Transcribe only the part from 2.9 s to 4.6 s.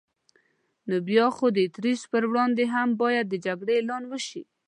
باید د جګړې اعلان وشي.